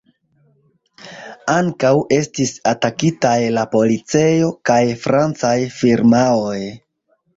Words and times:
Ankaŭ 1.55 1.91
estis 2.17 2.53
atakitaj 2.71 3.35
la 3.59 3.67
policejo 3.75 4.49
kaj 4.71 4.81
francaj 5.05 5.57
firmaoj. 5.81 6.59